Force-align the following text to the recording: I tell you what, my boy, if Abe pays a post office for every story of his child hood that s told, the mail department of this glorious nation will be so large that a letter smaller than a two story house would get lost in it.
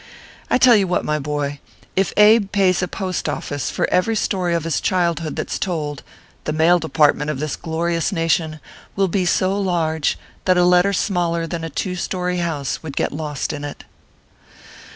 I 0.49 0.57
tell 0.57 0.75
you 0.75 0.87
what, 0.87 1.05
my 1.05 1.19
boy, 1.19 1.59
if 1.95 2.11
Abe 2.17 2.51
pays 2.51 2.81
a 2.81 2.87
post 2.87 3.29
office 3.29 3.69
for 3.69 3.87
every 3.91 4.15
story 4.15 4.55
of 4.55 4.63
his 4.63 4.81
child 4.81 5.19
hood 5.19 5.35
that 5.35 5.51
s 5.51 5.59
told, 5.59 6.01
the 6.45 6.51
mail 6.53 6.79
department 6.79 7.29
of 7.29 7.39
this 7.39 7.55
glorious 7.55 8.11
nation 8.11 8.59
will 8.95 9.07
be 9.07 9.27
so 9.27 9.55
large 9.59 10.17
that 10.45 10.57
a 10.57 10.65
letter 10.65 10.91
smaller 10.91 11.45
than 11.45 11.63
a 11.63 11.69
two 11.69 11.95
story 11.95 12.37
house 12.37 12.81
would 12.81 12.97
get 12.97 13.11
lost 13.13 13.53
in 13.53 13.63
it. 13.63 13.83